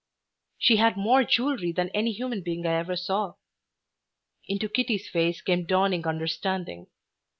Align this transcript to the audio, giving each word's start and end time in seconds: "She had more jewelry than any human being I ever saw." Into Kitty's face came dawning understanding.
"She 0.57 0.77
had 0.77 0.97
more 0.97 1.23
jewelry 1.23 1.71
than 1.71 1.89
any 1.89 2.11
human 2.11 2.41
being 2.41 2.65
I 2.65 2.73
ever 2.79 2.95
saw." 2.95 3.35
Into 4.47 4.67
Kitty's 4.67 5.07
face 5.07 5.43
came 5.43 5.67
dawning 5.67 6.07
understanding. 6.07 6.87